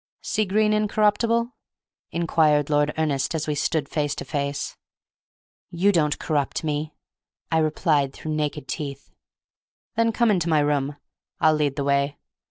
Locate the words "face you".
4.25-5.91